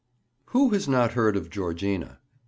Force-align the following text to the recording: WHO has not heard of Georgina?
WHO 0.47 0.69
has 0.69 0.87
not 0.87 1.11
heard 1.13 1.37
of 1.37 1.51
Georgina? 1.51 2.17